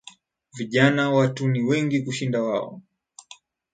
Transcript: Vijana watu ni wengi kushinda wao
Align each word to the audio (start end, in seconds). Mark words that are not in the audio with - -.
Vijana 0.57 1.11
watu 1.11 1.47
ni 1.47 1.61
wengi 1.63 2.01
kushinda 2.01 2.43
wao 2.43 2.81